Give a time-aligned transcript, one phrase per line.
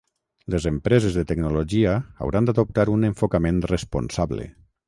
[0.53, 1.93] Les empreses de tecnologia
[2.27, 4.53] hauran d'adoptar un enfocament responsable.